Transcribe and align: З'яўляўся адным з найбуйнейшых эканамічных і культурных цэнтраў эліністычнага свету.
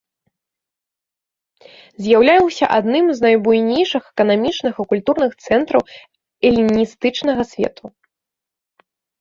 З'яўляўся 2.05 2.65
адным 2.79 3.05
з 3.19 3.25
найбуйнейшых 3.27 4.03
эканамічных 4.15 4.73
і 4.85 4.89
культурных 4.95 5.31
цэнтраў 5.49 5.81
эліністычнага 6.51 7.43
свету. 7.53 7.85